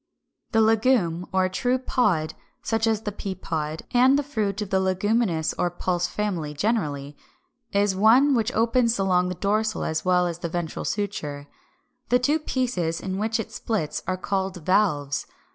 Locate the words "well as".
10.03-10.39